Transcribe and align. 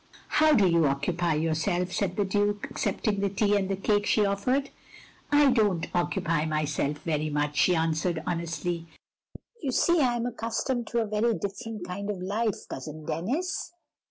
""How 0.39 0.53
do 0.53 0.65
you 0.67 0.87
occupy 0.87 1.35
yourself?" 1.35 1.91
said 1.93 2.15
the 2.15 2.25
Duke, 2.25 2.67
accepting 2.71 3.19
the 3.19 3.29
tea 3.29 3.55
and 3.55 3.83
cake 3.83 4.07
she 4.07 4.25
offered. 4.25 4.71
"I 5.31 5.51
don't 5.51 5.85
occupy 5.93 6.43
myself 6.45 6.97
very 7.03 7.29
much," 7.29 7.55
she 7.55 7.75
answered, 7.75 8.23
honestly. 8.25 8.87
"You 9.61 9.71
see 9.71 9.99
I 10.01 10.15
am 10.15 10.25
accustomed 10.25 10.87
to 10.87 11.01
a 11.01 11.05
very 11.05 11.35
different 11.35 11.85
kind 11.85 12.09
of 12.09 12.17
life. 12.19 12.67
Cousin 12.67 13.05
Denis. 13.05 13.73